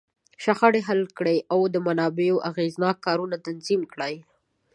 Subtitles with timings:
[0.43, 4.13] شخړې حل کړي، او د منابعو اغېزناک کارونه تنظیم کړي.